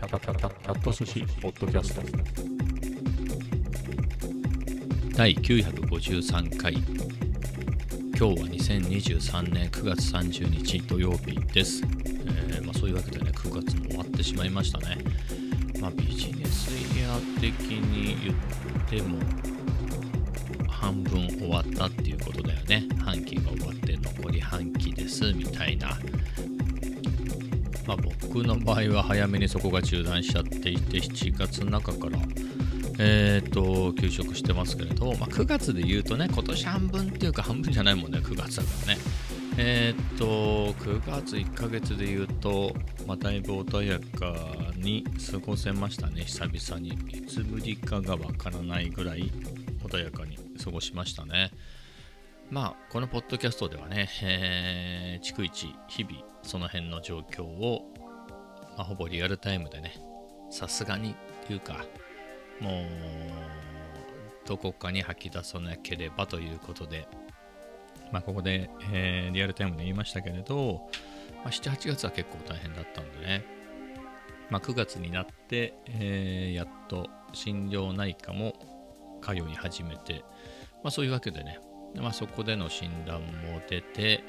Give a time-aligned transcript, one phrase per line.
[0.00, 2.00] キャキャキャキャキャット寿司ポッドキャスト
[5.14, 6.82] 第953回今
[8.14, 14.96] 日は2023年9月30日土曜日です、えーまあ、そういうわけでね9月も終わってしまいましたね
[15.82, 19.18] まあビジネスイヤー的に言っても
[20.66, 25.90] 半分終わったっていうことだよね半期が終わって残り半期ですみたいな
[27.90, 32.18] まあ僕の場合は早めにそこが中断しちゃっていて7月の中から
[33.02, 39.00] えー、と休職してますけれど、まあ、9月で言うとね今年半分っていうか半分じゃないもんね9月だからね。
[39.56, 42.72] えー、と9月1ヶ月で言うと、
[43.06, 44.34] まあ、だいぶ穏やか
[44.76, 46.22] に過ごせましたね。
[46.24, 46.90] 久々に。
[47.12, 49.32] いつぶりかがわからないぐらい
[49.82, 51.50] 穏やかに過ごしましたね。
[52.50, 57.92] まあこのポッドキャストではね、えー逐一日々その辺の状況を、
[58.76, 59.94] まあ、ほぼリアルタイムでね
[60.50, 61.84] さすがにっていうか
[62.60, 62.72] もう
[64.46, 67.06] どこかに吐き出さなければということで、
[68.10, 70.88] まあ、ここで、えーリアルタイムで言いましたけれど、
[71.44, 73.44] まあ、7、8月は結構大変だったんでね、
[74.48, 78.54] まあ、9月になって、えーやっと心療内科も
[79.22, 80.24] 通い始めて、
[80.82, 81.60] まあ、そういうわけでね、
[81.96, 84.24] まあ、そこでの診断も出て、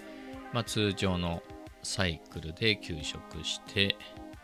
[0.54, 1.44] まあ、通常の
[1.84, 3.96] サイクルで休職して、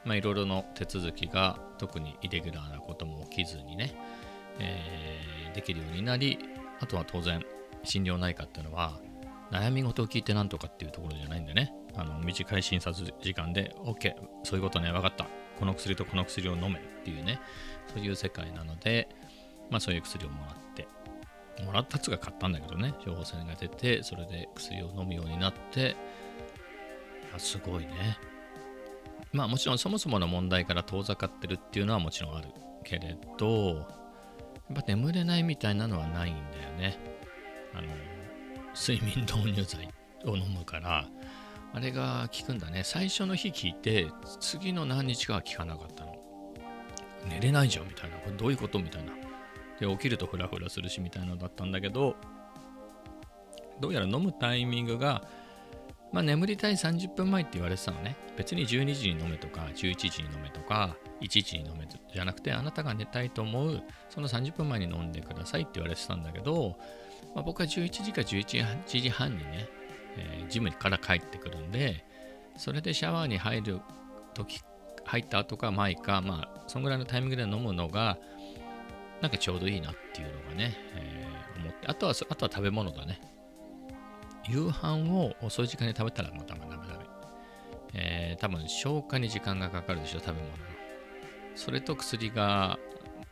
[0.06, 3.94] まあ、いろいろの手続きが特にイレギュラーなことも起きずにね、
[4.60, 6.38] えーできるようになり
[6.80, 7.44] あとは当然
[7.84, 9.00] 心療内科っていうのは
[9.52, 15.26] 悩み事を聞いてなんとかっていうところじゃないんでねあの短い診察時間で OK そういうことね分かった。
[15.58, 17.40] この薬とこの薬を飲めっていうね
[17.92, 19.10] そういう世界なので
[19.72, 20.88] まあそういう薬をもらって
[21.64, 22.94] もらったっつうか買ったんだけどね。
[23.04, 25.80] 処方箋が出てそれで薬を飲むようになって。
[25.80, 25.84] い
[27.34, 28.18] やすごいね。
[29.34, 32.50] まあもちろんそもそもの問題から遠ざかってるっていうのはもちろんある。
[32.84, 33.86] けれどやっ
[34.76, 36.98] ぱ眠れないみたいなのはないんだよね。
[37.74, 37.88] あの
[38.74, 39.90] 睡眠導入剤
[40.26, 41.08] を飲むから
[41.74, 42.84] あれが効くんだね。
[42.86, 44.08] 最初の日効いて
[44.40, 46.16] 次の何日かは効かなかったの。
[47.28, 48.18] 寝れないじゃんみたいな。
[48.18, 48.80] これどういうこと？
[48.80, 49.12] みたいな。
[49.80, 52.16] で起きるとフラフラするしみたいなのだったんだけど
[53.80, 55.24] どうやら飲むタイミングが
[56.12, 58.16] まあ眠りたい30分前って言われてたのね。
[58.38, 66.78] 別に12時に飲めとか11時に飲めとか1時に飲めじゃなくてあなたが寝たいと思うその30分前に飲んでくださいって言われてたんだけど、
[67.36, 69.70] まあ、僕は11時か11時半にね、
[70.18, 72.06] えージムから帰ってくるんで
[72.58, 73.82] それでシャワーに入る
[74.34, 74.62] 時
[75.04, 78.18] 入った後か前かまあそんぐらいのタイミングで飲むのが
[79.22, 81.28] なんかちょうどいいなっていうのがね、えー
[81.60, 83.20] 思ってあとはあとは食べ物だね
[84.48, 87.06] 夕飯を遅い時間に食べたらまたダメダメ。
[87.94, 90.44] えー多分消化に時間がかかるでしょ、食べ物。
[91.56, 92.78] それと薬が、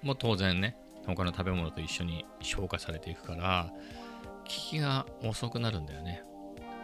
[0.02, 0.76] もう当然ね、
[1.06, 6.24] 他の食べ物と一緒に消化されていくから、効きが遅くなるんだよね。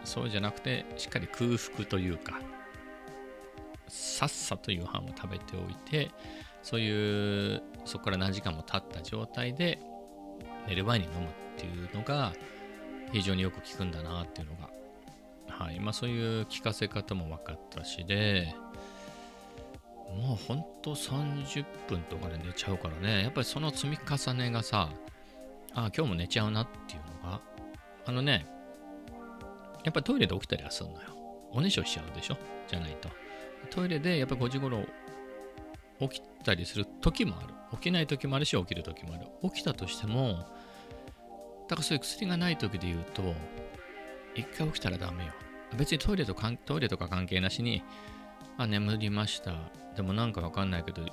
[0.04, 2.40] そうじゃなくて、しっかり空腹というか、
[3.88, 6.10] さっさと夕飯を食べておいて、
[6.62, 9.78] そういう、そこから何時間も経った状態で、
[10.66, 12.32] 寝る前に飲むっていうのが、
[13.12, 14.70] 非常によく効くんだなっていうのが、
[15.48, 18.54] はいまあ、そういう効かせ方も分かったしで
[20.08, 23.22] もうほんと30分とかで寝ちゃうからね。
[23.22, 24.88] やっぱりその積み重ねがさ
[25.74, 27.40] あ今日も寝ちゃうなっていうのが
[28.06, 28.46] あのね
[29.84, 31.00] やっぱりトイレで起きたりはするのよ。
[31.50, 32.38] おねしょしちゃうでしょ？
[32.66, 33.10] じゃないと。
[33.68, 34.86] トイレでやっぱ5時頃
[36.00, 37.54] 起きたりする時もある。
[37.72, 40.46] 起きない時もあるし起きる時もある起きたとしても
[41.72, 43.34] だからそういう薬がない時で言うと、
[44.34, 45.32] 一回起きたらダメよ。
[45.76, 47.82] 別にトイレとかトイレとか関係なしに、
[48.58, 49.54] あ、眠りました。
[49.96, 51.06] でもなんかわかんないけど、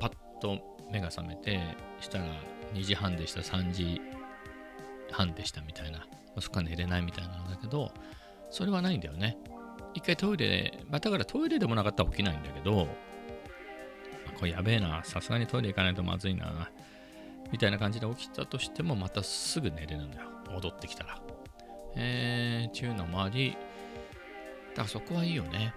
[0.00, 0.58] パッと
[0.90, 1.60] 目が覚めて、
[2.00, 2.24] したら
[2.74, 4.00] 2時半でした、3時
[5.12, 6.04] 半でしたみたいな。
[6.40, 7.92] そっから寝れないみたいなんだけど、
[8.50, 9.38] それはないんだよね。
[9.94, 12.88] 一回トイレ、まあ、だからトイレでもなかったら起きないんだけど、
[14.40, 16.70] これやべえな、さすがにトイレ行かないとまずいな。
[17.52, 20.28] みたいな感じで起きたとしても、またすぐ寝れるんだよ。
[20.50, 21.20] 戻ってきたら。
[21.94, 23.56] えー、っていうのもあり、
[24.70, 25.74] だからそこはいいよね。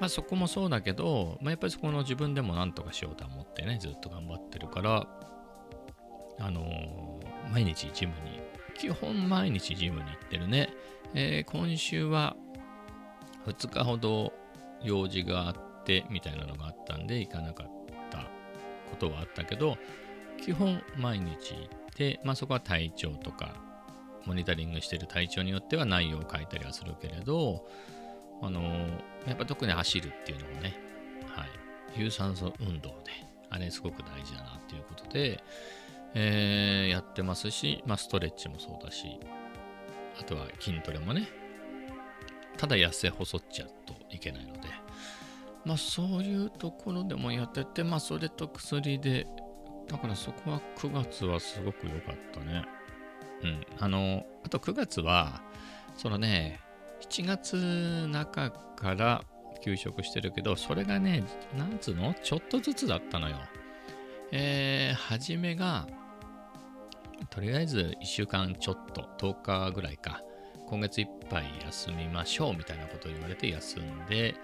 [0.00, 5.06] まあそこもそうだけど、まあ、やっぱりそこの自分でもなんとかしようと思ってね、ずっと頑張ってるから、
[6.38, 8.40] あのー毎日ジムに、
[8.76, 10.70] 基本毎日ジムに行ってるね。
[11.14, 12.34] えー今週は
[13.46, 14.32] 2日ほど
[14.82, 17.75] 用事があってみたいなのがあったんで行かなかった
[18.90, 19.76] ことはあったけど、
[20.40, 23.56] 基本毎日行って、まあ、そこは体調とか
[24.26, 27.66] モニタリングしてる体調によっては内容を書いたりはするけれど
[28.42, 28.60] あの
[29.26, 30.78] やっぱ特に走るっていうのをね、
[31.26, 31.48] はい。
[31.96, 33.12] 有酸素運動で、
[33.48, 35.42] あれすごく大事だなっていうことで、
[36.14, 39.18] えーやってますし、まあ、ストレッチもそうだし、
[40.20, 41.28] あとは筋トレもね、
[42.58, 44.68] ただ痩せ細っちゃうといけないので、
[45.66, 49.26] まあそういうところでもやってて、まあそれと薬で、
[49.88, 52.64] だからそこは9月はすごく良かったね。
[53.42, 53.66] うん。
[53.80, 55.42] あの、あと9月は、
[55.96, 56.60] そのね、
[57.10, 59.24] 7月中から
[59.64, 61.24] 休職してるけど、それがね、
[61.58, 62.14] なんつうの？
[62.14, 63.36] ちょっとずつだったのよ。
[64.30, 65.88] えー、初めが、
[67.30, 70.22] とりあえず1週間ちょっと、10日ぐらいか、
[70.68, 74.36] 今月いっぱい休みましょうみたいなことを言われて休んで、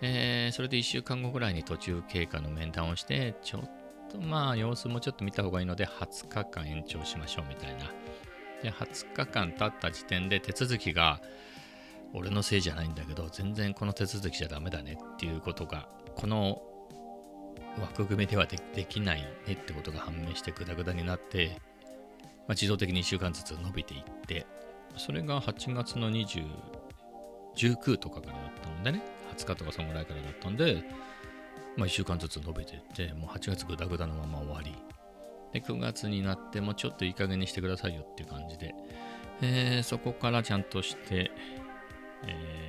[0.00, 3.70] えーそれで1週間後ぐらいに途中経過の面談をして、ちょっ
[4.10, 7.90] とまあ様子もちょっと見た方がいいので20日間延長しましょうみたいな。
[8.62, 11.20] で、20日間経った時点で手続きが、
[12.14, 16.62] 俺のせいじゃないんだけど、全然この手続きじゃダメだねっていうことが、この
[17.80, 21.60] 枠組みではできないねってことが判明してグダグダになって、
[22.48, 24.46] まあ、自動的に1週間ずつ伸びていって、
[24.96, 26.46] それが8月の20、
[27.56, 29.02] 19とかからだったのでね、
[29.38, 30.82] 2日とかそのぐらいからだったんで、
[31.76, 34.74] まあ、1週間ずつ伸びていって、もう8月グダグダのまま終わり。
[35.52, 38.74] で、9月になって、もちょっといい加減にしてくださいよっていう感じで、
[39.40, 41.30] えーそこからちゃんとして、
[42.26, 42.68] えー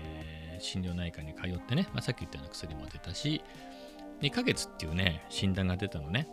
[0.59, 3.41] 心療内科に通ってね、まあ、さっき言ったような薬も出たし、
[4.21, 6.27] 2ヶ月っていうね、診断が出たのね。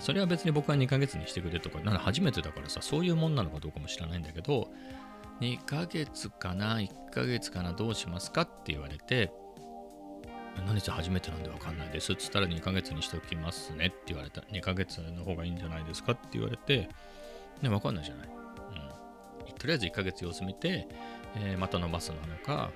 [0.00, 4.68] それは別に僕は2ヶ月にしてくれとか、なんか初めてだからさ、そういうもんなのかどうかも知らないんだけど、
[5.40, 8.42] 2ヶ月かな、1ヶ月かな、どうしますか？
[8.42, 9.32] って言われて、
[10.66, 12.16] 何せ初めてなんでわかんないですっ。
[12.16, 14.40] つったら2ヶ月にしておきますねって言われた。
[14.42, 16.12] 2ヶ月の方がいいんじゃないですか？
[16.12, 16.88] って言われて、
[17.62, 18.28] ね、わかんないじゃない。
[18.28, 19.54] うん。
[19.54, 20.88] とりあえず1ヶ月様子見て、
[21.36, 22.70] えーまた伸ばすなのか、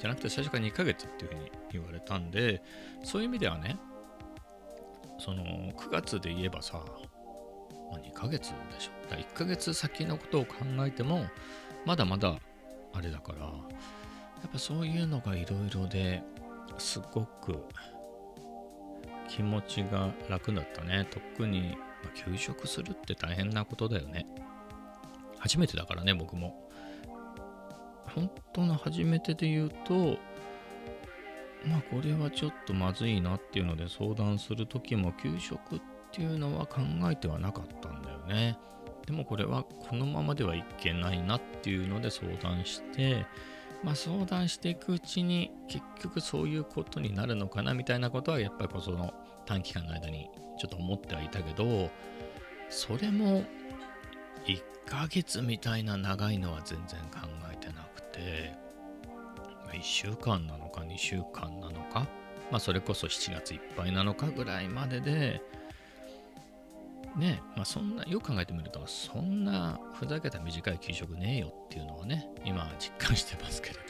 [0.00, 2.62] じゃなくて最初から2ヶ月っていうふうに言われたんで、
[3.04, 3.76] そういう意味ではね、
[5.18, 6.82] その9月で言えばさ、
[7.92, 8.90] ま、2ヶ月でしょ。
[9.04, 10.54] だから1ヶ月先のことを考
[10.86, 11.24] えても、
[11.84, 12.38] まだまだ
[12.92, 13.52] あれだから、や
[14.46, 16.22] っぱそういうのがいろいろで
[16.78, 17.64] すごく
[19.28, 21.06] 気持ちが楽だったね。
[21.10, 24.26] 特に、まあ休職するって大変なことだよね。
[25.38, 26.68] 初めてだからね、僕も。
[28.14, 30.16] 本当の初めてで言うと、
[31.66, 35.80] まあこれはちょっとまずいなっていうので相談するときも休職っ
[36.12, 36.80] ていうのは考
[37.10, 38.58] えてはなかったんだよね。
[39.08, 43.24] でもこれはこのままではいけないなっていうので相談して、
[43.82, 49.14] まあ相談していくうちに結局そういうことになるのかなみたいなことはやっぱりその
[49.46, 50.28] 短期間の間に
[50.60, 51.88] ちょっと思ってはいたけど、
[52.68, 53.44] それも
[54.44, 58.52] 1ヶ月みたいな長いのは全然考えてなくて、
[59.64, 62.06] ま1週間なのか2週間なのか、
[62.50, 65.40] まあそれこそ7月いっぱいなのかぐらいまでで、
[67.16, 73.80] ねまあそんな、よく考えてみると、そんなふざけた短い給食ねえよっていうのはね、今は実感してますけれど、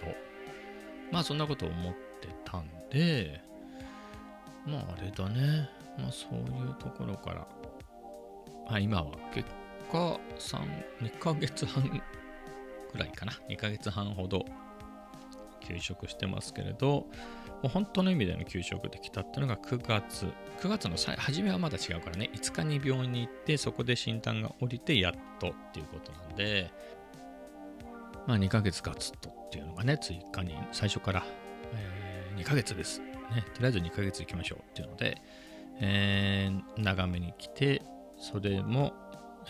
[1.13, 3.41] まあそんなことを思ってたんで、
[4.67, 5.69] まああれだね、
[5.99, 7.47] まあそういうところから、
[8.69, 9.49] まあ今は結
[9.91, 10.61] 果3、
[11.01, 11.83] 2ヶ月半
[12.93, 14.45] ぐらいかな、2ヶ月半ほど
[15.61, 17.07] 休職してますけれど、
[17.63, 20.27] もう本当の意味での休職できたっていうのが9月、
[20.61, 26.71] 9月の初めはまだ違うからね、5日に病院に行って、そこで診断が下りて、やっとっていうことなんで、
[28.27, 31.25] まあ2ヶ月ガツッとっていうのがね、追加に最初から、
[31.75, 33.01] え2ヶ月です。
[33.01, 35.21] ね、とりあえず2ヶ月行きましょうっていうので、
[35.81, 37.83] えー長めに来て、
[38.19, 38.93] それも、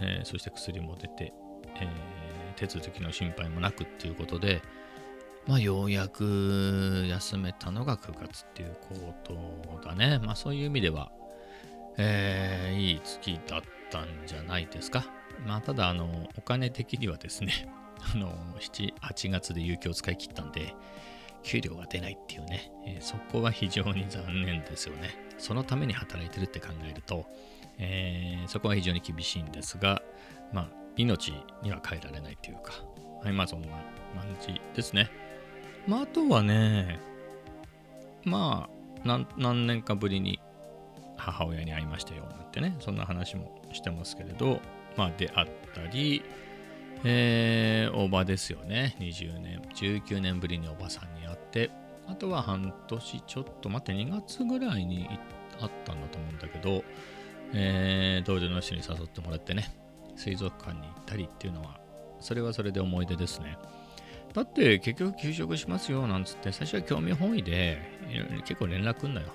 [0.00, 1.32] えーそして薬も出て、
[1.76, 2.18] えー
[2.56, 4.62] 手続きの心配もなくっていうことで、
[5.48, 9.34] まあ、ようやく休めたのが9月っていうこと
[9.82, 10.18] だね。
[10.18, 11.10] まあ、そういう意味では、
[11.96, 15.06] えーいい月だったんじゃないですか。
[15.46, 17.66] まあ、ただ、あの、お金的にはですね、
[18.14, 20.74] あの、7、8月で有給を使い切ったんで、
[21.42, 25.16] 給料が出ないっていうね、えーそこは非常に残念ですよね。
[25.38, 27.24] そのために働いてるって考えると、
[27.78, 30.02] えーそこは非常に厳しいんですが、
[30.52, 32.72] まあ、命には変えられないというか、
[33.22, 35.27] はい、まあそんな感じですね。
[35.88, 37.00] まあ、あとはね、
[38.24, 40.38] まあ何、何年かぶりに
[41.16, 44.60] 母親に会いましたよなんてね、そんな話もしてますけれど、
[44.96, 46.22] まあ、であったり、
[47.04, 51.70] えー、おばですよね、20年、19年ぶりにおばさんに会って、
[52.06, 55.08] あとは半年ちょっと待って、2月ぐらいに
[55.58, 56.84] 会ったんだと思うんだけど、
[57.54, 59.74] えー、同僚の人に誘ってもらってね、
[60.16, 61.80] 水族館に行ったりっていうのは、
[62.20, 63.56] それはそれで思い出ですね。
[64.34, 67.78] だって結局休職しますよなんつって最初は興味本位で
[68.44, 69.28] 結構連絡くんのよ。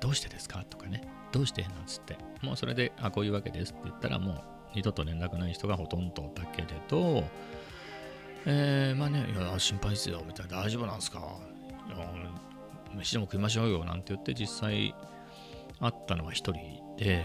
[0.00, 0.64] どうしてですか？
[0.68, 1.62] とかね、どうして？
[1.62, 4.42] なんつって、もうそれで、あ、こういうわけですって言ったら、もう
[4.74, 7.24] 二度と連絡ない人がほとんどだけれど、
[8.44, 11.20] えー、まあね、いや、心配ですよ、みたいな、大丈夫なんですか
[12.94, 14.94] 飯でも食いましょうよ、なんて言って、実際、
[15.80, 16.60] 会ったのは一人
[16.98, 17.24] で、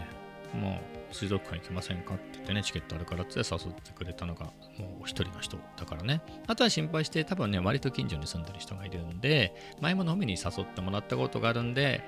[0.53, 4.45] もう、水族館行きませんかって言ってね、チケットあるからって誘ってくれたのが、
[4.77, 6.21] もう一人の人だからね。
[6.47, 12.01] あとは心配して、多分ね、割と近所に住んでる人がいるんで、前も飲みに誘ってもらったことがあるんで、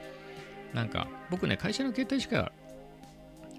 [0.73, 2.51] なんか、僕ね、会社の携帯しか、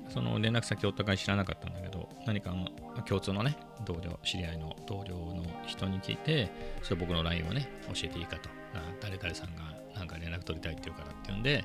[0.09, 2.55] その連絡先お互い知らなかったんだけど、何か
[3.07, 6.51] 共通のね、同僚、知り合いの同僚の人に聞いて、
[6.83, 8.49] それ僕の LINE をね、教えていいかと。
[9.01, 9.63] 誰々さんが
[10.03, 11.65] なんか連絡取りたいって言うからって言うんで、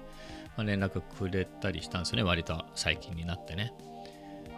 [0.56, 3.74] まあ、連絡くれたりしたんですよね、割と最近になってね。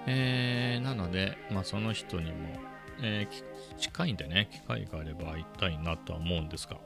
[0.05, 2.49] えー、なので、まあ、その人にも、
[3.01, 6.77] えー、近いんでね、機会があれば会いたいなとは思うんですが。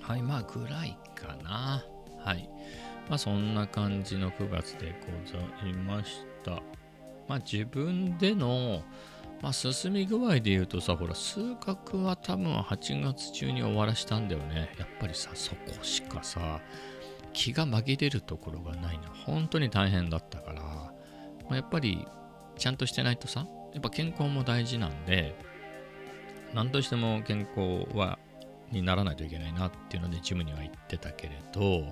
[0.00, 1.84] はい、まあ、ぐらいかな。
[2.24, 2.48] はい。
[3.08, 5.38] まあ、そんな感じの9月でござ
[5.68, 6.62] いました。
[7.26, 8.82] まあ、自分での、
[9.40, 14.74] まあ、進み具合で言うとさ、ほら、数学は多分8月中に終わらしたんだよね。
[14.78, 16.60] やっぱりさ、そこしかさ、
[17.32, 19.04] 気が紛れるところがないの。
[19.26, 20.92] 本当に大変だったから、ま
[21.50, 22.06] あ、やっぱり
[22.56, 25.36] ちゃんとしてないとさ、やっぱ健康も大事なんで、
[26.54, 28.18] 何としても健康は
[28.70, 31.82] にならないといけないなっていうのでジムには行ってたけれど、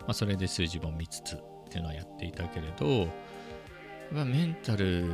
[0.00, 1.38] まあ、それで数字も見つつっ
[1.70, 3.08] ていうのはやっていたけれど、
[4.12, 5.04] まあ、メンタル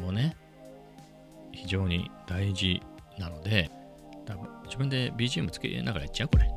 [0.00, 0.36] もね
[1.56, 2.80] 非常に大事
[3.18, 3.70] なので
[4.66, 6.28] 自分で BGM つけながらやっちゃう？
[6.28, 6.48] これ。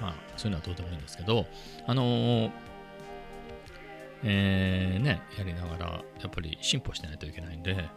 [0.00, 1.46] まあそういうのはどうでもいいんですけど、
[1.86, 2.50] あのー、
[4.22, 7.88] えー、ね、やりながら、やっぱり進歩してないといけないんで、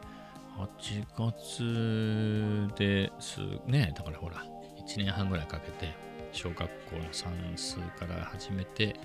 [0.57, 4.43] 8月ですね、だからほら、
[4.83, 6.06] 1年半ぐらいかけて、
[6.37, 8.95] 小学校の算数から始めて、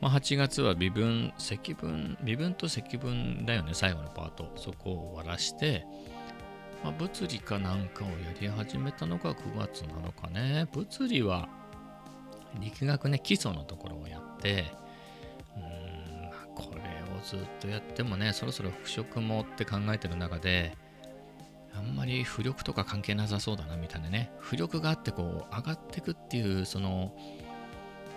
[0.00, 4.52] まあ、8月は微分、積分、微分と積分だよね、最後のパート。
[4.56, 5.86] そこを終わらして、
[6.82, 10.66] まあ、物理かなんかをやり始めたのが9月なのかね。
[10.72, 11.48] 物理は
[12.60, 14.64] 力学ね、基礎のところをやって、
[15.56, 16.80] うーん、これ
[17.16, 20.76] をずっとやってもね、そろそろ復職もって考えてる中で、
[21.76, 27.14] あんまり浮力とか関係なさそうだなみたいなね、浮力があってこう上がってくっていう、その、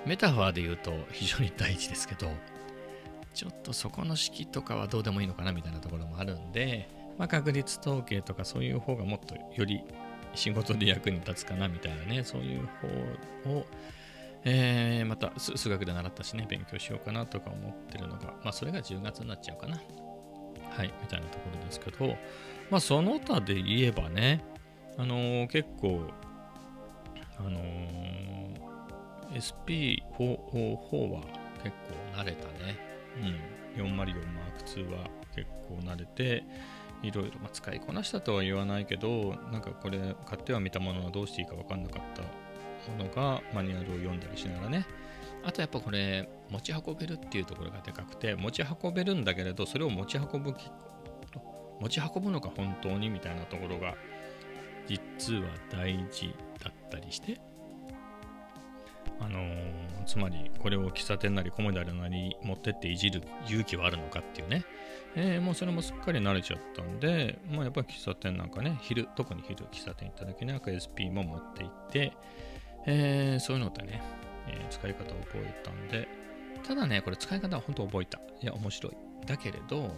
[0.06, 2.30] メタファーで言うと非常に大事ですけど、
[3.34, 9.84] ちょっとそこの式とかはどうでもいいのかなみたいなところもあるんで、まあ、確率統計とかそういう方がもっとより
[10.36, 12.68] 仕事で役に立つかなみたいなね、そういう
[13.46, 13.66] 方を
[14.50, 19.82] えー、また数学で習ったしね、勉強しようかなとか思ってるのが、まあそれが10月になっちゃうかな。
[20.72, 22.16] はい、みたいなところですけど、
[22.70, 24.44] まあその他で言えばね、
[24.98, 26.02] あのー、結構、
[27.40, 28.58] あのー、
[29.36, 31.22] SP4 は
[31.64, 31.76] 結
[32.14, 32.78] 構慣れたね。
[33.78, 36.44] うん、404マーク2は結構慣れて、
[37.04, 42.24] いろいろ、ま、使いこなしたとは言わないけど、なんかこれ買っては見たものはどうしていいか分かんなかった
[42.92, 44.86] ものがマニュアルを読んだりしながらね
[45.48, 50.54] あとやっぱこれ持ち運べるっていうところがでかくて持ち運べるんだけれどそれを持ち運ぶ
[51.80, 53.96] 持ち運ぶのが本当にみたいなところが
[54.88, 57.39] 実は大事だったりして
[59.20, 64.63] あのー、つまりこれを喫茶店なりコモダルなり持ってっていじる勇気はあるのかっていうね、
[65.16, 72.13] えー、もうそれもすっかり慣れちゃったんで、まあ、やっぱり喫茶店なんかね昼特に昼喫茶店行った時になんか SP も持って行って
[72.89, 74.01] えー、そういうのってね、
[74.48, 76.08] えー、使い方を覚えたんで、
[76.63, 78.20] ただね、これ使い方は本当覚えた。
[78.42, 78.94] いや、面白い。
[79.25, 79.92] だけれど、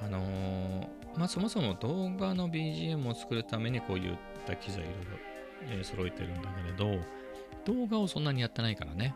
[0.00, 7.04] あのー、まあ、そもそも動画の BGM を作るためにこういった機材いろいろ、え、揃えてるんだけれど、
[7.64, 9.14] 動画をそんなにやってないからね。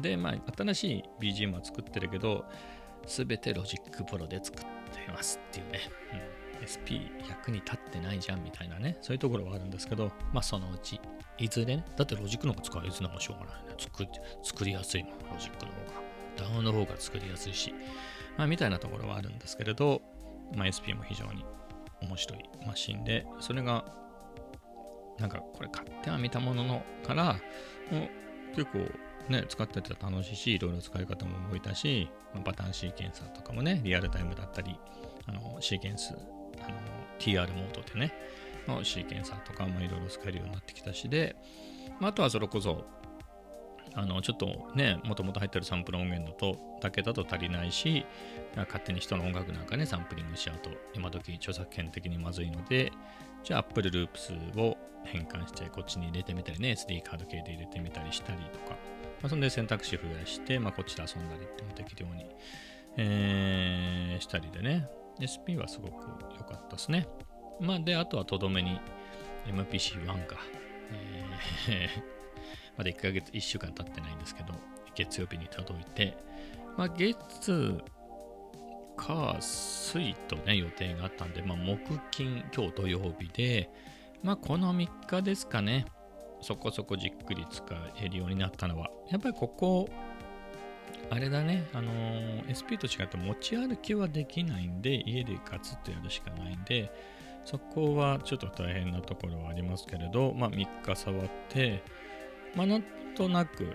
[0.00, 2.44] で、まあ、新しい BGM は作ってるけど、
[3.06, 5.80] すべて Logic Pro で作ってますっていうね。
[6.58, 8.98] うん、SP100 に立ってないじゃんみたいなね。
[9.00, 11.00] そういうところはあるんですけど、まあ、そのうち
[11.38, 13.74] いずれね、だってロジックの方が使いやすいのもしょうがないね。
[13.78, 14.06] 作
[14.42, 15.98] 作りやすいもん、ロジックの方が。
[16.36, 17.74] ダウンの方が作りやすいし、
[18.36, 20.02] まあ、みたいなところはあるんですけれど、
[20.54, 21.44] まあ、SP も非常に
[22.00, 23.84] 面白いマシンで、それが、
[25.18, 27.34] なんかこれ買っては見たもののから、
[27.90, 28.08] も
[28.52, 28.78] う結構
[29.28, 34.78] ね、使ってて楽しいし、いろいろ使い方も覚えたし、まあ、パターンシーケンサーとかもね、リアルタイムだったり、
[35.26, 36.14] あのシーケンス、
[36.60, 36.76] あの
[37.18, 38.14] TR モードでね、
[38.68, 41.36] のシーケンサーとかもいろいろ使えるようになってきたしで、
[41.98, 42.84] まあ、あとはそれこそ、
[43.94, 48.04] あのちょっとねもともと入ってるサンプル音源だとだけだと足りないし
[48.54, 52.92] 勝手に人の音楽なんかねサンプリングしちゃうと今時著作権的にまずいので
[53.42, 58.76] じゃあ Apple Loops を変換してこっちに入れてみたりね SD カード系で入れてみたりしたりとか、
[59.22, 62.26] まあ、そんで選択肢増やして、まあ、こっちで遊んだりってもできるように、
[62.98, 64.86] えー、したりでね。
[65.18, 66.06] SP はすごく
[66.38, 67.08] 良かったですね。
[67.60, 68.80] まあであとはとどめに
[69.46, 70.36] MPC-1 か、
[71.68, 72.18] えー
[72.78, 74.54] まだ1ヶ月、1週間経ってないんですけど、
[74.94, 76.16] 月曜日に届いて、
[76.76, 77.82] まあ、月、
[78.96, 83.68] 火、水とね、予定があったんで、まあ、木、金、今日土曜日で、
[84.22, 85.86] まあ、この3日ですかね、
[86.40, 87.64] そこそこじっくり使
[88.00, 89.88] えるようになったのは、やっぱりここ、
[91.10, 96.92] あれだね、あのー、SP と違って持ち歩きはできないんで、家でガツッとやるしかないんで、
[97.48, 101.82] そこはちょっと大変なところはありますけれど、まあ、3日触って、
[102.54, 102.84] まあ、なん
[103.16, 103.74] となく、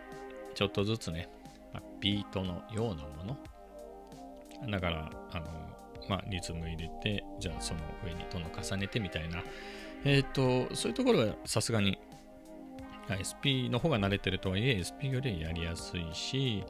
[0.54, 1.28] ちょっとずつね、
[1.74, 3.38] まあ、ビートのようなも
[4.64, 4.70] の。
[4.70, 5.48] だから、あの、
[6.08, 9.42] まあ、リズム入れて、じゃあその上にどんどん重ねてみたいな。
[10.06, 11.98] えっ、ー、と、そういうところはさすがに、
[13.10, 16.64] SP の方が慣れてるとはいえ、SP よりやりやすいし、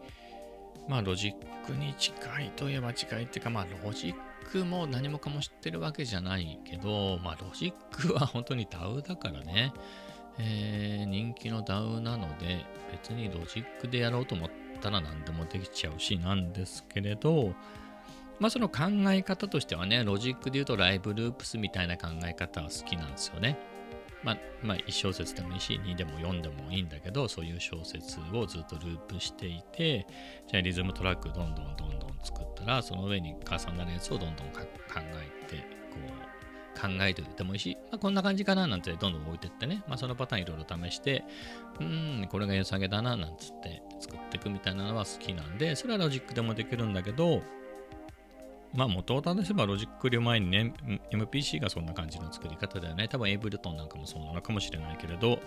[0.87, 4.15] まあ、ロジックに近いといえば近いっていうか、まあ、ロジッ
[4.51, 7.73] クも何もかも知ってるわけじゃないけど、まあ、ロジッ
[8.07, 9.73] クは本当に DAW だからね。
[10.39, 14.49] えー、人気の DAW なので、別にロジックでやろうと思っ
[14.81, 17.53] たら何でもできちゃうしなんですけれど、
[18.39, 23.57] まあその考え方としてはね、ロジックで言うとライブループスみたいな考え方は好きなんですよね。
[24.23, 30.07] まあ、まあ、1小節でもいいし、2でも4でもいいんだけど、そういう小節をずっとループしていて、
[30.49, 34.61] じゃあリズムトラックどんどんどんどん作ったら、その上に重なるやつをどんどん考
[34.95, 36.33] えて、こう、
[36.79, 41.23] 考えておいてもいいし、まあ、こんな感じかななんてどんどん置いてってね、まあ、そのパターンいろいろ試して、
[41.79, 47.41] うん、これが良さげだななんつって作っていくみたいなのは好きなんで、それはロジックでもできるんだけど、
[48.73, 50.73] まあ元を正せばロジックより前にね、
[51.11, 53.07] MPC がそんな感じの作り方だよね。
[53.07, 55.39] 多分エイブルトンなんかもそうなのかもしれないけれど、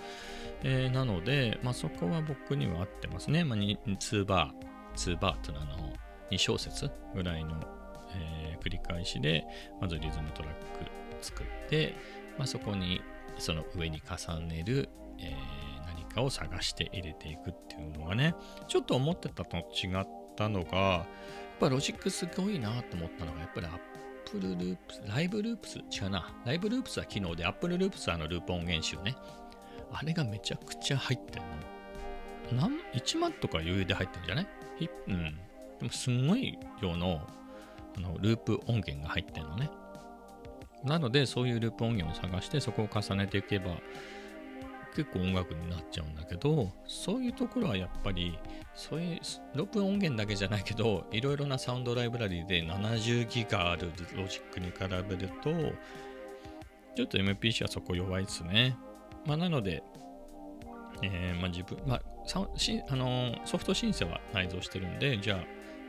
[0.63, 3.45] えー、なので、まあそこは僕には合ってますね。
[3.45, 5.93] まあ2バー、2バーっていうのはの
[6.31, 7.61] 2小節ぐらいの、
[8.15, 9.45] えー、繰り返しで、
[9.81, 10.65] まずリズムトラック
[11.21, 11.95] 作って、
[12.39, 13.01] まあ、そこに
[13.39, 18.35] その上に重ねる、えー、何かを探して入れていくっていうのがね
[18.69, 21.07] ちょっと思ってたと違ったのが
[21.59, 23.73] ぱロジックすごいなと思ったのがやっぱりアッ
[24.31, 25.79] プルループスライブループス？
[25.79, 26.35] 違うな。
[26.45, 29.17] ライブループスは機能でアップルループスはあのループ音源集ね。
[29.93, 32.63] あれがめちゃくちゃ入ってんの。
[32.63, 34.47] なん1万とか余裕で入ってるんじゃない？
[35.09, 35.37] うん。
[35.79, 37.21] でもすごい量の
[37.97, 39.71] あのループ音源が入ってんのね。
[40.85, 43.73] なのでそういうループ音源を探してそこを重ねていけば
[44.97, 48.39] 結構音楽になっちゃうんだけどそういうところはやっぱり
[48.75, 49.21] そういう
[49.55, 54.75] ループ音源だけじゃないけどいろいろなサウンドライブラリで70ギガあるロジックに比
[55.09, 55.51] べると
[56.97, 58.75] ちょっと MPC はそこ弱いですね。
[59.27, 59.83] まあ、なので、
[61.03, 62.01] えー、まあ、自分、まあ、
[62.89, 65.45] あのソフトシンセは内蔵してるんで、じゃあ、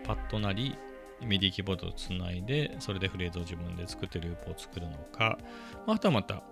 [0.06, 0.78] パッドなり、
[1.22, 5.40] ミディキーボードをつないで、それでフレーズを自分で作ってループを作るのか、
[5.88, 6.44] まあ、あとはまた、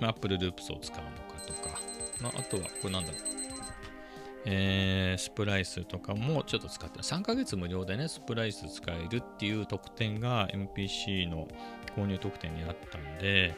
[0.00, 1.78] まあ、Apple Loops を使うのかとか、
[2.20, 3.34] まあ、あとは、これなんだろう。
[4.46, 11.48] えー、スプライスとかもちょっと使って3ヶ月無料でね、スプライス使えるっていう特典が MPC の
[11.96, 13.54] 購入特典にあったんで、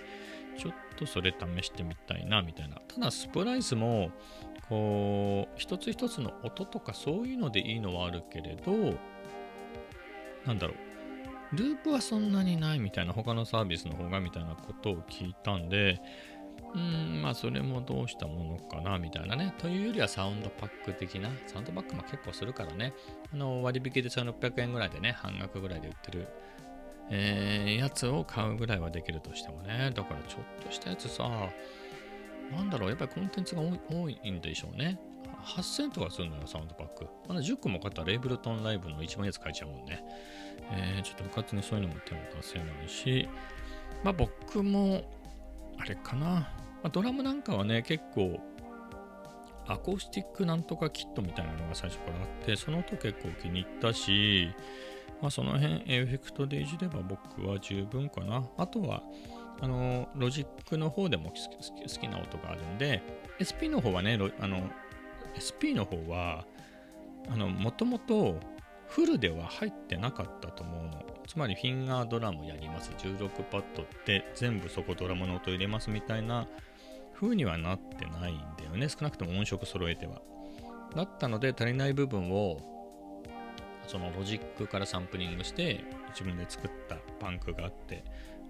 [0.56, 2.76] ちょっとそれ試してみたいな、みたいな。
[2.86, 4.10] ただ、スプライスも、
[4.68, 8.72] こう、一つ一つの音とかそういうのでいいのはあるけれど、
[10.46, 10.76] なんだろう、
[11.52, 16.00] ループはそんなにないみたいな、他のサービスの方がみたいなことを聞いたんで、
[16.74, 19.54] うん、まあそれもどうしたものかなみたいなね。
[19.58, 22.92] というよりはサウンドパック的な、サウンドパックも結構するからね、
[23.32, 26.28] あの割引で1600円ぐらいでね、半額ぐらいで売ってる、
[27.10, 29.92] えー、やつを買うぐらいはできるとしてもね。
[29.94, 31.50] だからちょっとしたやつさ、
[32.52, 34.98] なんだろう、やっぱりコンテンツが多いんでしょうね。
[35.44, 37.06] 8000とかするのよ、サウンドパック。
[37.28, 40.04] まだ10個も買ったらレイブルトンライブの一番やつ買えちゃうもんね。
[40.72, 43.28] えー、ちょっと部活にそういうのも手も出せないし、
[44.02, 45.02] まあ僕も、
[45.78, 46.26] あれかな。
[46.26, 46.48] ま
[46.84, 48.40] あ、ドラムなんかはね、結構、
[49.68, 54.50] アコースティックなんとかキットみたいなのが最初からあって、その音結構気に入ったし、
[55.20, 58.44] まあその辺エフェクトでいじれば僕は十分かな。
[58.56, 59.02] あとは、
[59.60, 63.02] あの、ロジックの方でも好きな音があるんで、
[63.42, 64.70] SP の方はね、あの、
[65.34, 66.44] SP の方は、
[67.28, 68.38] あの、もともと
[68.88, 71.04] フルでは入ってなかったと思うの。
[71.26, 72.92] つまりフィンガードラムやります。
[72.98, 76.46] 16パッドって全部そこドラムの音入れますみたいな
[77.14, 78.88] 風にはなってないんだよね。
[78.88, 80.20] 少なくとも音色揃えては。
[80.94, 82.76] だったので足りない部分を
[83.86, 88.04] そのロジックからサンプリングして自分で作ったバンクがあって、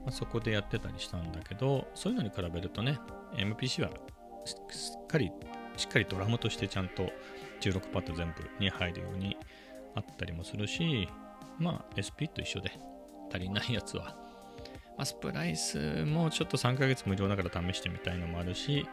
[0.05, 2.99] まあ、そこでやってたりしたんだけどそういうのに比べるとね
[3.37, 3.90] MPC は
[4.44, 5.31] ししっかり
[5.77, 7.11] しっかりドラムとしてちゃんと
[7.61, 9.37] 16パッド全部に入るように
[9.97, 11.09] あったりもするし
[11.59, 12.71] まあ SP と一緒で
[13.31, 14.15] 足りないやつは、
[14.97, 18.87] まあ、スプライスもちょっと3ヶ月無料だから試してみたいのもあるし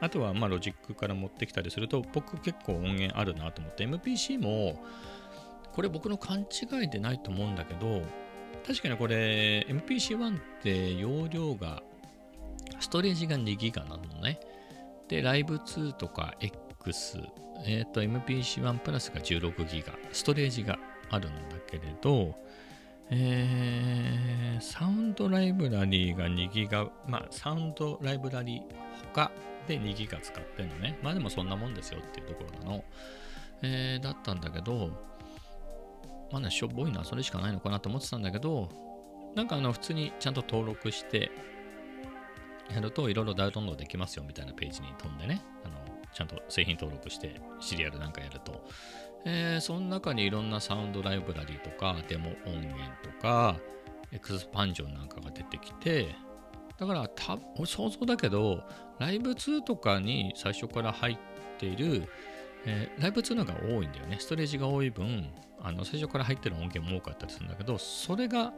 [0.00, 3.84] あとはまあロジックから持ってきたりすると僕結構音源あるなと思って。
[3.84, 4.80] MPC も
[5.72, 8.02] これ僕の勘違いでないと思うんだけど
[8.66, 11.82] 確かにこれ MPC1 って容量が
[12.80, 14.40] ストレージが2ギガなのね。
[15.08, 16.58] でライブ2とか X
[17.66, 20.78] えっ、と MPC1 プラスが16ギガストレージが
[21.10, 22.34] あるんだけれど
[23.10, 28.62] えーサウンドライブラリーが2ギガまあサウンドライブラリー
[29.14, 29.30] 他
[29.66, 30.98] で2ギガ使ってんのね。
[31.02, 32.84] まあでもそんなもんですよっていうところなの、
[33.62, 34.90] えーだったんだけど
[36.30, 38.68] まあねしょぼいのはそれしかないのかなと思ってたんだけど
[39.34, 41.30] なんかあの普通にちゃんと登録して
[42.74, 45.42] やるといろいろダウンロードできますよみたいなページに飛んでね。
[45.64, 48.64] あのちゃんと製品登録してシリアルなんかやると、
[49.24, 53.56] えーその中にいろんなサウンドライブラリとかデモ音源とか
[54.12, 56.14] エクスパンジョンなんかが出てきて
[56.78, 58.62] だからた俺想像だけど
[58.98, 61.18] ライブ2とかに最初から入っ
[61.58, 62.08] ている、
[62.64, 64.16] えーライブ2のが多いんだよね。
[64.18, 68.52] ストレージが多い分あの最初から入ってる音源も多かったりするんだけどそれが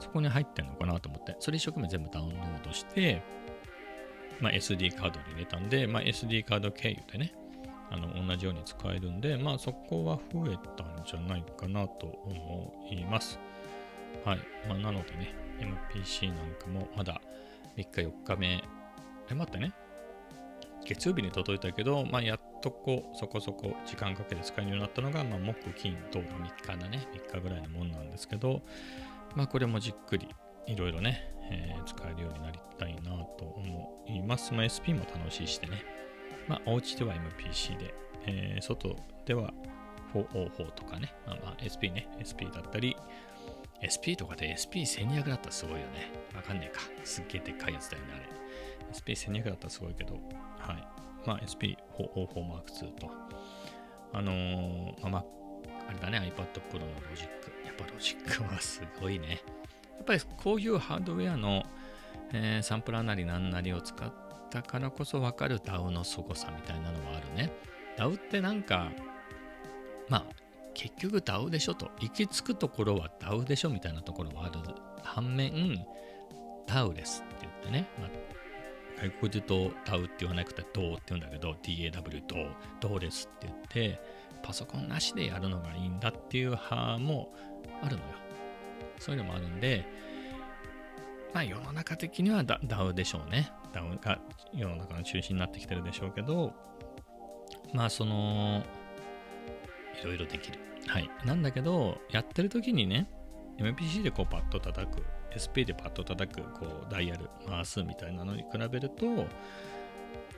[0.00, 3.22] そこに入ってるのかなと思ってそれ一生懸命全部ダウンロードして
[4.40, 7.34] まあ、SD カードに入れたんで、まあ、SD カード経由でね、
[7.90, 13.38] あの同じように使えるんで、まあ、そこは増えたんじゃないかなと思います。
[14.24, 14.38] はい。
[14.68, 15.34] まあ、なのでね、
[15.92, 17.20] MPC なんかもまだ
[17.76, 18.62] 3日4日目、
[19.30, 19.72] え、待ってね。
[20.84, 27.06] 月曜日に届いたけど、まあ、やっとこう、そこそこ時間かけて使えるようになったのが、まあ、木、金、土が3日だね。
[27.12, 28.62] 3日ぐらいのもんなんですけど、
[29.36, 30.28] まあ、これもじっくり
[30.66, 34.54] いろいろね、えー使えるようになりたいなと思います。
[34.54, 35.84] まあ、SP も楽しいしてね。
[36.48, 37.94] まあ、お家では MPC で、
[38.26, 39.52] えー外では
[40.14, 41.14] 404とかね。
[41.26, 42.08] まあ、まあ、SP ね。
[42.20, 42.96] SP だったり、
[43.82, 46.12] SP とかで SP1200 だったらすごいよね。
[46.34, 46.80] わかんねえか。
[47.04, 49.12] すっげえでっかいやつだよね、あれ。
[49.14, 50.14] SP1200 だったらすごいけど、
[50.58, 50.86] はい。
[51.26, 53.10] まあ、SP404 Mark II と、
[54.12, 55.24] あのーまあ、まあ、
[55.88, 57.66] あれだね、iPad Pro のロジック。
[57.66, 59.40] やっぱロジックはすごいね。
[60.02, 61.62] やっぱりこういうハードウェアの、
[62.32, 64.12] えーサンプラーなりななりを使っ
[64.50, 67.52] たからこそ分かる DAW の凄さみたいなのはあるね。
[67.96, 68.90] DAW ってなんか、
[70.08, 70.34] まあ、
[70.74, 71.92] 結局 DAW でしょと。
[72.00, 74.54] 行き着くところは DAW でしょみたいなところはある。
[75.04, 75.86] 反面、
[76.66, 77.88] DAW ですって言ってね。
[78.00, 78.10] まあ
[79.00, 82.34] 外国で言うと DAW って言わなくて DAW って言うんだけど DAW と
[82.80, 84.00] DAW ですって言って
[84.42, 87.32] パソコンなしでやるのがいいんだっていう派も
[87.82, 88.21] あるのよ。
[88.98, 89.84] そういうのもあるんで、
[91.32, 93.50] まあ世の中的にはダ DAW でしょうね。
[93.72, 94.20] DAW が
[94.54, 96.52] 世の中の中心になってきてるでしょうけど、
[97.72, 98.62] まあその、
[100.00, 100.58] いろいろできる。
[100.86, 101.10] はい。
[101.24, 103.08] なんだけど、やってる時にね、
[103.58, 109.26] MPC でこうパッと叩く、SP でパッと叩く、こうダイヤル回すみたいなのに比べると、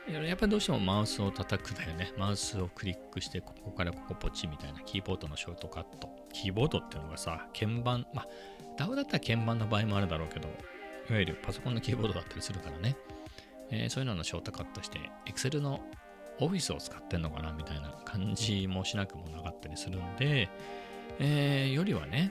[0.07, 2.13] やっぱりどうしてもマウスを叩くだよね。
[2.19, 6.09] マウスをクリックして、ここからここポチみたいなキーボードのショートカット。
[6.33, 8.29] キーボードっていうのがさ、鍵盤、まあ、
[8.77, 10.49] DAW だったら鍵盤の場合もあるだろうけど、
[11.09, 12.97] いわゆるパソコンのキーボードだったりするからね。
[13.71, 15.81] えーそういうののショートカットして、Excel の
[16.39, 20.51] Office を使ってんのかなみたいな感じもしなくもなかったりするんで、
[21.19, 22.31] えーよりはね、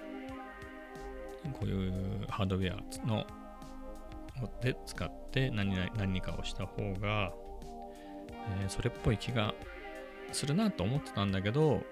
[1.53, 3.25] こういうハードウェアの
[4.62, 7.33] で使って何何かをした方が、
[8.62, 9.53] えーそれっぽい気が
[10.32, 11.84] するなと思ってたんだけど、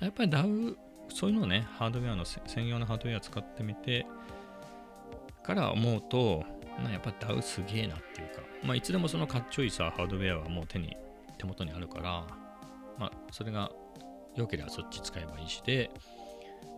[0.00, 0.76] やっぱり DAW、
[1.08, 4.06] そういうのをね、ハードウェアの専用のハードウェア使ってみて
[5.42, 6.44] から思うと、
[6.82, 10.96] まやっぱ DAW すげえなっていうか、まあいつでもそのかっちょいいさ、ハードウェアはもう手に、
[11.38, 12.26] 手元にあるから、
[12.98, 13.70] まあそれが
[14.36, 15.90] 良ければそっち使えばいいしで、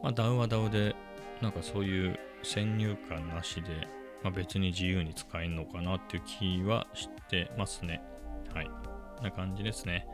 [0.03, 0.97] まあ DAW は DAW で、
[1.41, 3.87] なんかそういう先入観なしで、
[4.23, 8.01] まあ、別に自由に使えるのかなっていう気はしてますね。
[8.55, 8.71] はい。
[9.23, 10.07] な感じですね。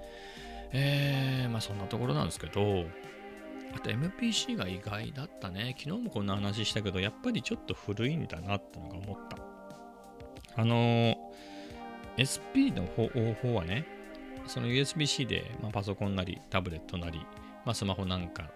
[0.73, 2.85] えー、まあそんなところなんですけど、
[3.75, 5.75] あと MPC が意外だったね。
[5.79, 9.39] 昨日もこんな話したけど、やっぱりちょっと古いんだなってのが思った。
[10.61, 11.15] あの
[12.19, 13.87] SP の方方はね、
[14.47, 17.21] その USB-C で、まあ、パソコンなり、タブレットなり、
[17.65, 18.51] まあ、スマホなんか、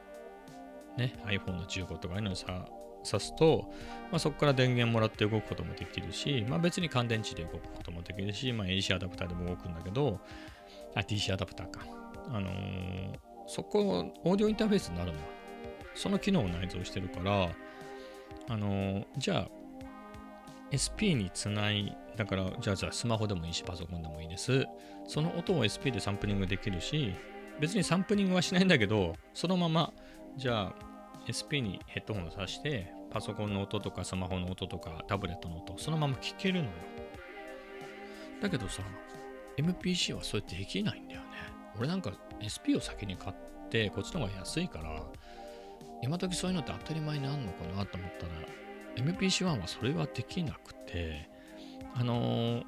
[0.96, 2.66] ね、iPhone の15とかいうのにさ
[3.04, 3.70] 挿すと、
[4.10, 10.20] まあ、そこから電源もらって動くこともできるし、まあ、別に乾電池で動くこともできるし、まあ、AC アダプターでも動くんだけど、
[10.94, 11.80] あ、DC アダプターか。
[12.28, 15.18] あのーそこ、オーディオインターフェースになるの、
[15.94, 17.50] その機能を内蔵してるから、
[18.48, 19.48] あの、じゃあ、
[20.72, 24.64] SP につない、だから、じゃあ、じゃあスマホでもいいし、パソコンでもいいです。
[25.06, 27.14] その音を SP でサンプリングできるし、
[27.60, 29.92] 別にサンプリングはしないんだけど、そのまま、
[30.36, 30.91] じゃあ、
[31.28, 36.72] SP にヘッドホンを挿して、パソコンの音とかスマホの音とかタブレットの音、そのまま聞けるのよ。
[38.40, 38.82] だけどさ、
[39.56, 41.26] MPC はそれできないんだよね。
[41.78, 45.02] 俺なんか SP を先に買って、こっちの方が安いから、
[46.02, 48.32] 今時そういうのって当たり前にあんのかなと思ったら、
[48.96, 51.28] MPC1 はそれはできなくて、
[51.94, 52.64] あのー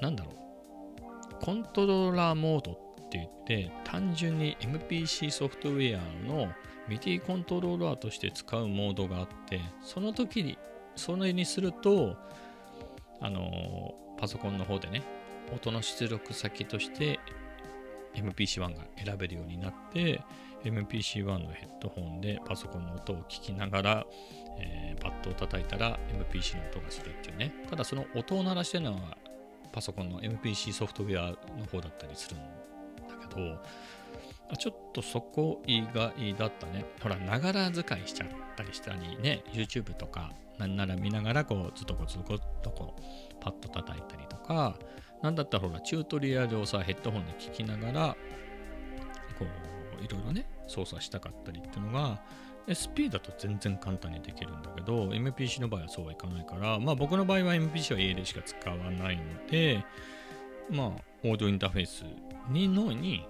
[0.00, 6.48] なんだろう、コントローラーモードっって言って、単純に MPC ソフトウェアの
[6.88, 10.56] MIDI コントローラーとして使うモードがあって、その時に、
[10.96, 12.16] それにすると、
[13.20, 15.02] あのパソコンの方でね、
[15.54, 17.20] 音の出力先として
[18.14, 20.22] MPC1 が選べるようになって、
[20.64, 24.06] MPC1 のヘッドホンでパソコンの音を聞きながら、
[24.58, 27.52] えーパッドを叩いたら MPC の音がするっていうね。
[27.68, 29.18] ただその音を鳴らしてるのは
[29.72, 32.61] パソコンの MPC ソフトウェアの方だったりするん
[33.34, 33.62] だけど、
[34.50, 36.84] あちょっとそこ意外だったね。
[37.00, 42.22] ほら、ながら使いしちゃったりしたりね、YouTube とか、なんなら見ながらこう、ずっとこずっ
[42.62, 43.02] とこう、
[43.40, 44.76] パッと叩いたりとか、
[45.22, 48.16] なんだったらほら、チュートリアルをさ、ヘッドホンで聞きながら、
[49.38, 49.46] こ
[50.00, 52.20] う、いろいろね、操作したかったりっていうのが、
[52.70, 59.84] SP だと全然簡単にできるんだけど、MPC の場合はそうはいかないから、まあ僕の場合は MPC は家でしか使わないので、
[60.70, 60.88] まあ、
[61.24, 62.04] オーディオインターフェース
[62.48, 63.26] にのに、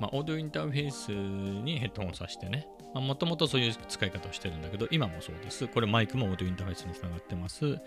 [0.00, 5.66] まあ、オーディオインターフェースにヘッドホンを挿してね、もともとそういう使い方をしてるんだけど、今もそうです。
[5.66, 7.78] これマイクもオーディオインターフェースにつながってます。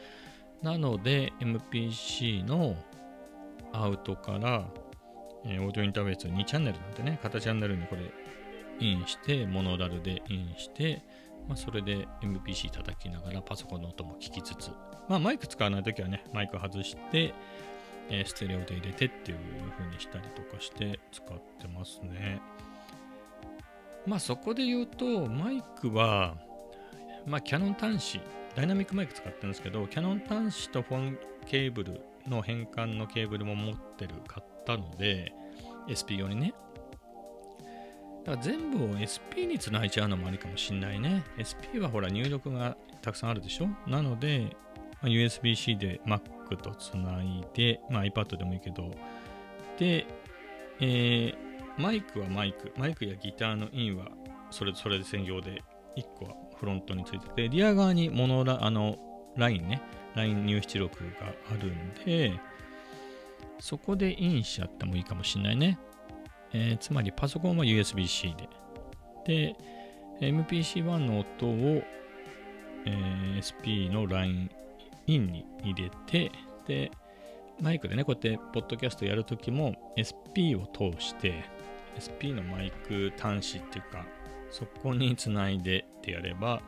[0.62, 2.76] なので、MPC の
[3.74, 4.67] アウトから、
[5.46, 8.02] えーオーディオインターフェース2チャンネルなんでね、片チャンネルにこれ
[8.80, 11.02] インして、モノラルでインして、
[11.48, 14.72] まあ、それで MPC 叩きながらパソコンの音も聞きつつ、
[15.08, 17.34] まあ、マイク使わないときはね、マイク外して、
[18.10, 19.38] えーステレオで入れてっていう
[19.78, 21.28] 風にしたりとかして使っ
[21.60, 22.41] てますね。
[24.06, 26.38] まあそこで言うと、マイクは、
[27.26, 28.20] まあキャノン端子、
[28.56, 35.34] ダイナミックマイク使ってるんですけど、キャノン端子とフォンケーブルの変換のケーブルも持ってる、買ったので、
[35.91, 36.54] SP 用にね。
[38.26, 41.24] だから全部を SP につないじゃうのもありかもしんないね。
[41.36, 44.56] SP はほら入力がたくさんあるでしょなので、
[45.02, 46.22] まあ USB-C で Mac
[46.56, 48.92] とつないで、まあ、iPad でもいいけど、
[49.78, 50.06] で、
[50.80, 54.08] えーマイクはマイク、マイクやギターのインは
[54.50, 55.62] それそれで専用で、
[55.96, 58.98] 1個はフロントについてて、リア側にモノラ、あの、
[59.36, 59.82] ラインね、
[60.16, 62.34] ライン入出力があるんで、
[63.60, 65.78] そこでインしちゃってもいいかもしれないね。
[66.54, 68.36] えーつまりパソコンは USB-C
[69.26, 69.54] で。
[69.54, 69.56] で、
[70.20, 71.84] MPC-1 の音を、
[72.86, 74.52] えー SP のライン
[75.08, 76.32] インに入れて、
[76.67, 76.91] で、
[77.60, 81.43] マイクでね、こうやってポッドキャストやるときも SP を通して、
[81.98, 84.06] SP のマイク端子っていうか、
[84.52, 86.62] そこにつないでってやれば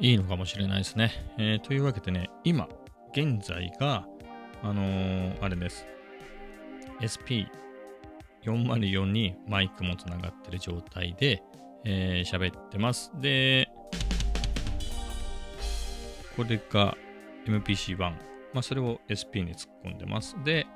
[0.00, 1.12] いいのかもしれないですね。
[1.38, 2.68] えーというわけでね、今、
[3.12, 4.06] 現在が、
[4.62, 5.86] あのーあれです。
[8.44, 11.42] SP404 にマイクもつながってる状態で、
[11.84, 13.12] えー喋ってます。
[13.20, 13.68] で、
[16.36, 16.96] これが
[17.50, 17.98] MPC-1。
[18.52, 20.36] まあ、それを SP に突っ込んでます。
[20.44, 20.66] で、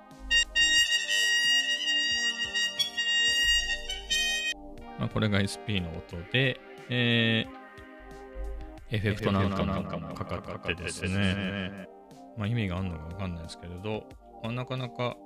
[4.98, 7.62] まあ、これが SP の音で、えー
[8.94, 11.88] エフェクトなんかなんかもかかってですね、
[12.36, 14.06] まあ、意味があるのかわかんないですけれど、
[14.42, 15.16] まあ、なかなか、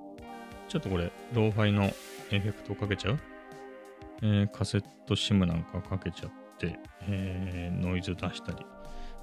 [0.69, 1.83] ちょっとこれ、ローファイの
[2.31, 3.19] エフェクトをかけちゃう、
[4.23, 6.79] えーカセットシムなんかかけちゃって、
[7.09, 8.65] えーノイズ出したり、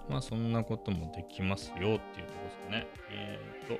[0.09, 2.01] まあそんなこともできますよっていうとこ
[2.39, 2.87] ろですかね。
[3.11, 3.79] えっ、と、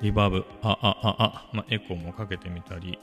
[0.00, 2.98] リバーブ、あ、あ、あ、あ、まあエコーもかけてみたり、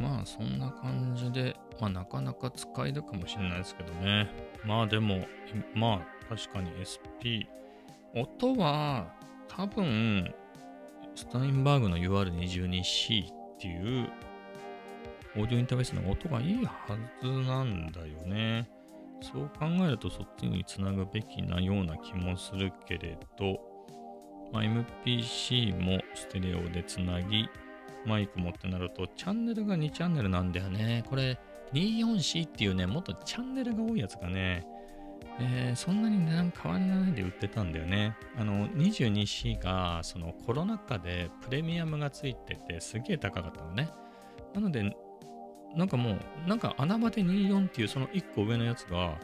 [0.00, 4.30] まあそんな感じで、まあなかなか使えるかもしれないですけどね。
[4.64, 5.26] まあでも、
[5.74, 7.46] まあ確かに SP、
[8.14, 9.06] 音は
[9.48, 10.34] 多分、
[11.14, 14.10] スタインバーグの UR22C っていう
[15.36, 16.72] オーディオインターフェースの音がいいは
[17.22, 18.68] ずなんだよね。
[19.20, 23.58] そう考えるとそっちにつなぐべきなような気もするけれど、
[24.52, 27.48] まあ、MPC もステレオでつなぎ、
[28.04, 31.04] マイクもってなると、チャンネルが2チャンネルなんだよね。
[31.08, 31.38] これ、
[31.72, 34.66] 24C っていうね、もっとチャンネルが多いやつがね、
[35.38, 38.16] えーそんなに値段変わらないで売ってたんだよね。
[38.38, 43.90] あの、22C が、そのコロナ禍でプレミアムがついてて、すげえ高かったのね。
[44.54, 44.96] なので、
[45.74, 49.18] なんかもう、なんか穴場で24っていうその1個上のやつが、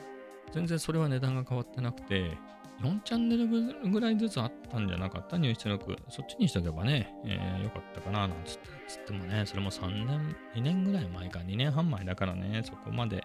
[0.53, 2.37] 全然それは値段が変わってなくて、
[2.83, 3.47] 4チャンネル
[3.91, 5.39] ぐらいずつあったんじゃなかった？
[5.39, 5.97] 入出力。
[6.09, 13.25] そっちにしとけばね、えー、よかったかななんつってつってもね、それも3年、2年ぐらい前か、2年半前だからね、そこまで、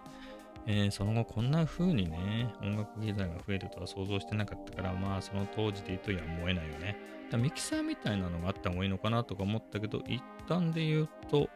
[0.67, 6.95] えー、その後こんな風にね、音楽機材が増えるとは想像してなかったから、まあその当時で言うとやむを得ないよね。
[7.35, 11.49] ミキサーみたいなのがあった方がいいのかなとか思ったけど、一旦で言うと、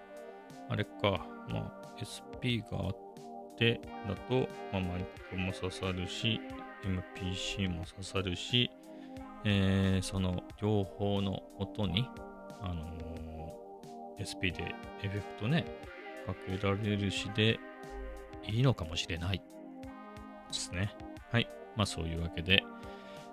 [0.72, 2.98] あれか、まあ SP があっ
[3.58, 6.40] てだと、まあ、マイクも刺さるし、
[6.86, 8.72] MPC も刺さるし、
[9.44, 12.08] えー、その両方の音に、
[12.62, 14.64] あのー、SP で
[15.04, 15.66] エフェクトね、
[16.26, 17.60] かけられるしで
[18.48, 19.44] いいのかもしれないで
[20.54, 20.96] すね。
[21.34, 21.50] はい。
[21.76, 22.64] まあそういうわけで、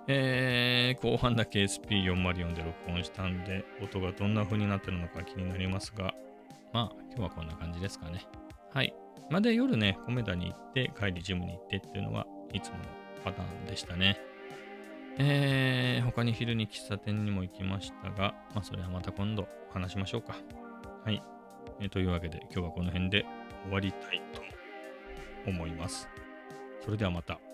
[0.09, 6.15] えー、後半だけ SP404 で録音したんで、音がどんな風になってるのか気になりますが、
[6.73, 8.27] まあ今日はこんな感じですかね。
[8.73, 8.95] はい。
[9.31, 12.85] まあ、で夜ね、コメダに行って、帰りジムに行ってっていうのはいつもの
[13.25, 14.19] パターンでしたね。
[15.19, 20.37] えー、他に昼に喫茶店にも行きましたが、まあ、それはまた今度話しましょうか。
[21.05, 21.23] はい。
[21.81, 23.27] えー、というわけで、今日はこの辺で
[23.65, 24.43] 終わりたいと
[25.47, 26.09] 思います。
[26.85, 27.48] それではまた。